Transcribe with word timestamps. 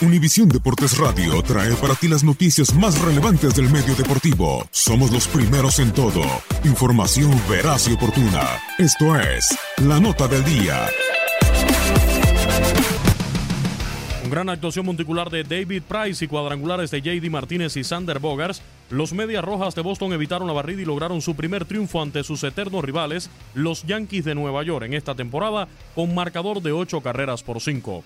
Univisión 0.00 0.48
Deportes 0.48 0.98
Radio 0.98 1.40
trae 1.42 1.72
para 1.76 1.94
ti 1.94 2.08
las 2.08 2.24
noticias 2.24 2.74
más 2.74 3.00
relevantes 3.00 3.54
del 3.54 3.70
medio 3.70 3.94
deportivo. 3.94 4.66
Somos 4.70 5.10
los 5.10 5.26
primeros 5.28 5.78
en 5.78 5.92
todo. 5.92 6.22
Información 6.64 7.30
veraz 7.48 7.88
y 7.88 7.92
oportuna. 7.92 8.42
Esto 8.78 9.18
es 9.18 9.56
La 9.78 10.00
Nota 10.00 10.28
del 10.28 10.44
Día. 10.44 10.86
Con 14.20 14.30
gran 14.30 14.48
actuación 14.48 14.84
monticular 14.86 15.30
de 15.30 15.44
David 15.44 15.82
Price 15.88 16.24
y 16.24 16.28
cuadrangulares 16.28 16.90
de 16.90 17.00
JD 17.00 17.30
Martínez 17.30 17.76
y 17.76 17.84
Sander 17.84 18.18
Bogars, 18.18 18.62
los 18.90 19.12
Medias 19.12 19.44
Rojas 19.44 19.74
de 19.74 19.82
Boston 19.82 20.12
evitaron 20.12 20.46
la 20.46 20.52
barrida 20.52 20.82
y 20.82 20.84
lograron 20.84 21.20
su 21.20 21.34
primer 21.34 21.64
triunfo 21.64 22.02
ante 22.02 22.22
sus 22.22 22.44
eternos 22.44 22.84
rivales, 22.84 23.30
los 23.54 23.84
Yankees 23.84 24.24
de 24.24 24.34
Nueva 24.34 24.62
York, 24.62 24.84
en 24.84 24.94
esta 24.94 25.14
temporada, 25.14 25.68
con 25.94 26.14
marcador 26.14 26.60
de 26.62 26.72
8 26.72 27.00
carreras 27.00 27.42
por 27.42 27.60
5. 27.60 28.04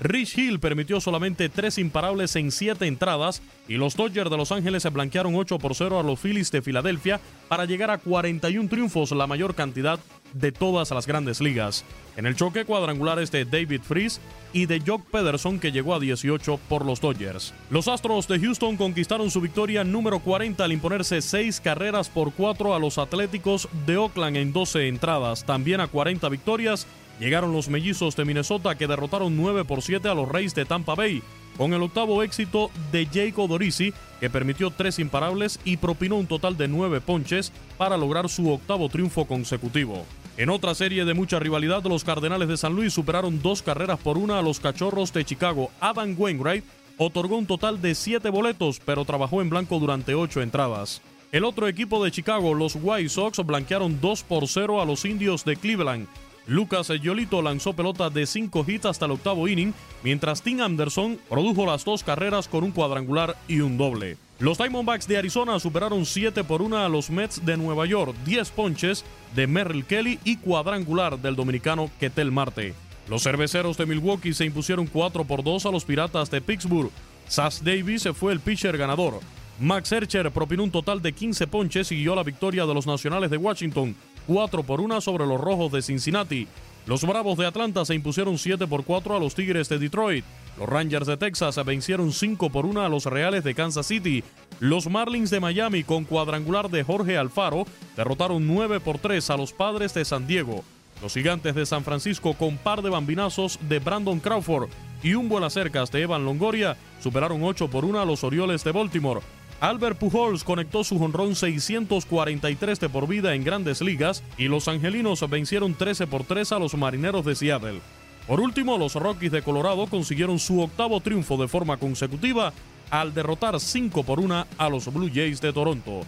Rich 0.00 0.38
Hill 0.38 0.60
permitió 0.60 1.00
solamente 1.00 1.48
tres 1.48 1.78
imparables 1.78 2.34
en 2.36 2.50
siete 2.50 2.86
entradas 2.86 3.42
y 3.68 3.74
los 3.74 3.96
Dodgers 3.96 4.30
de 4.30 4.36
Los 4.36 4.52
Ángeles 4.52 4.82
se 4.82 4.90
blanquearon 4.90 5.34
8 5.34 5.58
por 5.58 5.74
0 5.74 6.00
a 6.00 6.02
los 6.02 6.20
Phillies 6.20 6.50
de 6.50 6.62
Filadelfia 6.62 7.20
para 7.48 7.64
llegar 7.64 7.90
a 7.90 7.98
41 7.98 8.68
triunfos, 8.68 9.12
la 9.12 9.26
mayor 9.26 9.54
cantidad 9.54 9.98
de 10.32 10.52
todas 10.52 10.90
las 10.90 11.06
grandes 11.06 11.40
ligas. 11.40 11.84
En 12.16 12.26
el 12.26 12.36
choque 12.36 12.64
cuadrangulares 12.64 13.30
de 13.30 13.44
David 13.44 13.82
Freese 13.82 14.20
y 14.52 14.66
de 14.66 14.80
Jock 14.80 15.04
Pederson 15.10 15.58
que 15.58 15.72
llegó 15.72 15.94
a 15.94 16.00
18 16.00 16.58
por 16.68 16.84
los 16.84 17.00
Dodgers. 17.00 17.54
Los 17.70 17.88
Astros 17.88 18.28
de 18.28 18.40
Houston 18.40 18.76
conquistaron 18.76 19.30
su 19.30 19.40
victoria 19.40 19.84
número 19.84 20.18
40 20.20 20.64
al 20.64 20.72
imponerse 20.72 21.22
6 21.22 21.60
carreras 21.60 22.08
por 22.08 22.32
4 22.32 22.74
a 22.74 22.78
los 22.78 22.98
Atléticos 22.98 23.68
de 23.86 23.96
Oakland 23.96 24.36
en 24.36 24.52
12 24.52 24.88
entradas. 24.88 25.44
También 25.44 25.80
a 25.80 25.86
40 25.86 26.28
victorias 26.28 26.86
llegaron 27.20 27.52
los 27.52 27.68
mellizos 27.68 28.16
de 28.16 28.24
Minnesota 28.24 28.74
que 28.76 28.86
derrotaron 28.86 29.36
9 29.36 29.64
por 29.64 29.82
7 29.82 30.08
a 30.08 30.14
los 30.14 30.28
Reyes 30.28 30.54
de 30.54 30.64
Tampa 30.64 30.94
Bay, 30.94 31.22
con 31.56 31.72
el 31.72 31.82
octavo 31.82 32.22
éxito 32.22 32.70
de 32.90 33.06
Jake 33.06 33.34
Odorizzi, 33.36 33.92
que 34.20 34.30
permitió 34.30 34.70
tres 34.70 34.98
imparables 34.98 35.60
y 35.64 35.76
propinó 35.76 36.16
un 36.16 36.26
total 36.26 36.56
de 36.56 36.68
9 36.68 37.00
ponches 37.00 37.52
para 37.78 37.96
lograr 37.96 38.28
su 38.28 38.50
octavo 38.50 38.88
triunfo 38.88 39.26
consecutivo. 39.26 40.04
En 40.36 40.50
otra 40.50 40.74
serie 40.74 41.04
de 41.04 41.14
mucha 41.14 41.38
rivalidad, 41.38 41.84
los 41.84 42.02
Cardenales 42.02 42.48
de 42.48 42.56
San 42.56 42.74
Luis 42.74 42.92
superaron 42.92 43.40
dos 43.40 43.62
carreras 43.62 44.00
por 44.00 44.18
una 44.18 44.40
a 44.40 44.42
los 44.42 44.58
Cachorros 44.58 45.12
de 45.12 45.24
Chicago. 45.24 45.70
Adam 45.80 46.16
Wainwright 46.18 46.64
otorgó 46.98 47.36
un 47.36 47.46
total 47.46 47.80
de 47.80 47.94
7 47.94 48.30
boletos, 48.30 48.80
pero 48.84 49.04
trabajó 49.04 49.42
en 49.42 49.50
blanco 49.50 49.78
durante 49.78 50.14
8 50.14 50.42
entradas. 50.42 51.02
El 51.30 51.44
otro 51.44 51.68
equipo 51.68 52.02
de 52.04 52.10
Chicago, 52.10 52.54
los 52.54 52.76
White 52.80 53.08
Sox, 53.08 53.44
blanquearon 53.44 54.00
2 54.00 54.22
por 54.24 54.48
0 54.48 54.80
a 54.80 54.84
los 54.84 55.04
Indios 55.04 55.44
de 55.44 55.56
Cleveland. 55.56 56.08
Lucas 56.46 56.88
Yolito 56.88 57.40
lanzó 57.40 57.72
pelota 57.72 58.10
de 58.10 58.26
5 58.26 58.64
hits 58.68 58.86
hasta 58.86 59.06
el 59.06 59.12
octavo 59.12 59.48
inning, 59.48 59.72
mientras 60.02 60.42
Tim 60.42 60.60
Anderson 60.60 61.18
produjo 61.28 61.64
las 61.64 61.84
dos 61.84 62.04
carreras 62.04 62.48
con 62.48 62.64
un 62.64 62.72
cuadrangular 62.72 63.36
y 63.48 63.60
un 63.60 63.78
doble. 63.78 64.18
Los 64.40 64.58
Diamondbacks 64.58 65.06
de 65.06 65.16
Arizona 65.16 65.58
superaron 65.58 66.04
7 66.04 66.44
por 66.44 66.60
1 66.60 66.78
a 66.78 66.88
los 66.88 67.08
Mets 67.08 67.44
de 67.46 67.56
Nueva 67.56 67.86
York, 67.86 68.14
10 68.26 68.50
ponches 68.50 69.04
de 69.34 69.46
Merrill 69.46 69.84
Kelly 69.84 70.18
y 70.24 70.36
cuadrangular 70.36 71.18
del 71.18 71.36
dominicano 71.36 71.90
Ketel 71.98 72.32
Marte. 72.32 72.74
Los 73.08 73.22
cerveceros 73.22 73.76
de 73.76 73.86
Milwaukee 73.86 74.34
se 74.34 74.44
impusieron 74.44 74.86
4 74.86 75.24
por 75.24 75.44
2 75.44 75.66
a 75.66 75.70
los 75.70 75.84
Piratas 75.84 76.30
de 76.30 76.40
Pittsburgh. 76.40 76.90
Sass 77.28 77.62
Davis 77.62 78.08
fue 78.14 78.32
el 78.32 78.40
pitcher 78.40 78.76
ganador. 78.76 79.20
Max 79.60 79.88
Scherzer 79.88 80.30
propinó 80.32 80.64
un 80.64 80.70
total 80.70 81.00
de 81.00 81.12
15 81.12 81.46
ponches 81.46 81.92
y 81.92 81.96
guió 81.96 82.14
la 82.14 82.24
victoria 82.24 82.66
de 82.66 82.74
los 82.74 82.86
Nacionales 82.86 83.30
de 83.30 83.36
Washington, 83.36 83.94
4 84.26 84.62
por 84.62 84.80
1 84.80 85.00
sobre 85.00 85.26
los 85.26 85.40
Rojos 85.40 85.72
de 85.72 85.82
Cincinnati. 85.82 86.48
Los 86.86 87.02
Bravos 87.02 87.38
de 87.38 87.46
Atlanta 87.46 87.84
se 87.84 87.94
impusieron 87.94 88.36
7 88.36 88.66
por 88.66 88.84
4 88.84 89.16
a 89.16 89.20
los 89.20 89.34
Tigres 89.34 89.68
de 89.70 89.78
Detroit. 89.78 90.24
Los 90.58 90.68
Rangers 90.68 91.06
de 91.06 91.16
Texas 91.16 91.58
vencieron 91.64 92.12
5 92.12 92.50
por 92.50 92.66
1 92.66 92.82
a 92.82 92.88
los 92.88 93.06
Reales 93.06 93.42
de 93.42 93.54
Kansas 93.54 93.86
City. 93.86 94.22
Los 94.60 94.88
Marlins 94.88 95.30
de 95.30 95.40
Miami 95.40 95.82
con 95.82 96.04
cuadrangular 96.04 96.70
de 96.70 96.84
Jorge 96.84 97.16
Alfaro 97.16 97.66
derrotaron 97.96 98.46
9 98.46 98.80
por 98.80 98.98
3 98.98 99.30
a 99.30 99.36
los 99.36 99.52
Padres 99.52 99.94
de 99.94 100.04
San 100.04 100.26
Diego. 100.26 100.62
Los 101.02 101.14
Gigantes 101.14 101.54
de 101.54 101.66
San 101.66 101.84
Francisco 101.84 102.34
con 102.34 102.56
par 102.56 102.82
de 102.82 102.90
bambinazos 102.90 103.58
de 103.68 103.78
Brandon 103.78 104.20
Crawford 104.20 104.68
y 105.02 105.14
un 105.14 105.28
vuelo 105.28 105.50
cercas 105.50 105.90
de 105.90 106.02
Evan 106.02 106.24
Longoria 106.24 106.76
superaron 107.02 107.42
8 107.42 107.68
por 107.68 107.84
1 107.84 108.00
a 108.00 108.04
los 108.04 108.24
Orioles 108.24 108.62
de 108.62 108.72
Baltimore. 108.72 109.20
Albert 109.60 109.98
Pujols 109.98 110.44
conectó 110.44 110.84
su 110.84 110.98
jonrón 110.98 111.34
643 111.34 112.80
de 112.80 112.88
por 112.88 113.06
vida 113.08 113.34
en 113.34 113.44
grandes 113.44 113.80
ligas 113.80 114.22
y 114.36 114.48
los 114.48 114.68
angelinos 114.68 115.28
vencieron 115.28 115.74
13 115.74 116.06
por 116.06 116.24
3 116.24 116.52
a 116.52 116.58
los 116.58 116.74
marineros 116.74 117.24
de 117.24 117.34
Seattle. 117.34 117.80
Por 118.26 118.40
último, 118.40 118.78
los 118.78 118.94
Rockies 118.94 119.32
de 119.32 119.42
Colorado 119.42 119.86
consiguieron 119.86 120.38
su 120.38 120.60
octavo 120.60 121.00
triunfo 121.00 121.36
de 121.36 121.48
forma 121.48 121.76
consecutiva 121.76 122.52
al 122.90 123.12
derrotar 123.12 123.60
5 123.60 124.02
por 124.02 124.20
1 124.20 124.46
a 124.56 124.68
los 124.68 124.92
Blue 124.92 125.10
Jays 125.12 125.40
de 125.40 125.52
Toronto. 125.52 126.02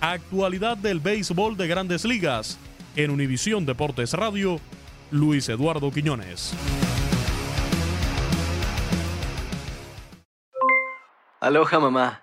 Actualidad 0.00 0.76
del 0.76 1.00
béisbol 1.00 1.56
de 1.56 1.68
grandes 1.68 2.04
ligas. 2.04 2.58
En 2.96 3.10
Univisión 3.10 3.64
Deportes 3.64 4.12
Radio, 4.12 4.60
Luis 5.10 5.48
Eduardo 5.48 5.90
Quiñones. 5.90 6.54
Aloha 11.40 11.80
mamá. 11.80 12.22